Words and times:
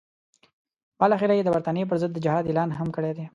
بالاخره 0.99 1.33
یې 1.37 1.43
د 1.45 1.49
برټانیې 1.55 1.85
پر 1.89 1.97
ضد 2.01 2.11
د 2.15 2.19
جهاد 2.25 2.43
اعلان 2.47 2.69
هم 2.77 2.87
کړی 2.95 3.11
دی. 3.17 3.25